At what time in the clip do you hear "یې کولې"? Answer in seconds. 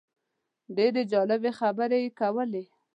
2.03-2.63